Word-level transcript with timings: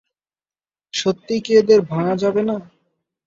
সত্যিই 0.93 1.41
কি 1.45 1.51
এদের 1.57 1.79
ভাঙা 1.91 2.13
যাবে 2.23 2.41
না? 2.49 2.55